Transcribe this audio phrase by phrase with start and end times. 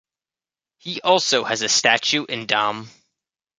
[0.79, 2.87] He also has a statue in Damme.